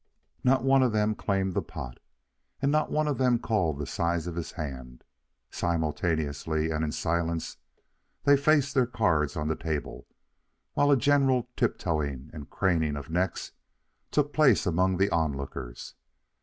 Not 0.43 0.63
one 0.63 0.81
of 0.81 0.93
them 0.93 1.13
claimed 1.13 1.53
the 1.53 1.61
pot, 1.61 1.99
and 2.59 2.71
not 2.71 2.89
one 2.91 3.07
of 3.07 3.19
them 3.19 3.37
called 3.37 3.77
the 3.77 3.85
size 3.85 4.25
of 4.25 4.33
his 4.35 4.53
hand. 4.53 5.03
Simultaneously 5.51 6.71
and 6.71 6.83
in 6.83 6.91
silence 6.91 7.57
they 8.23 8.35
faced 8.35 8.73
their 8.73 8.87
cards 8.87 9.37
on 9.37 9.47
the 9.47 9.55
table, 9.55 10.07
while 10.73 10.89
a 10.89 10.97
general 10.97 11.51
tiptoeing 11.55 12.31
and 12.33 12.49
craning 12.49 12.95
of 12.97 13.11
necks 13.11 13.51
took 14.09 14.33
place 14.33 14.65
among 14.65 14.97
the 14.97 15.11
onlookers. 15.11 15.93